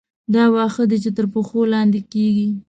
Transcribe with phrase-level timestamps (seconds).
[0.33, 2.47] دا واښه دي چې تر پښو لاندې کېږي.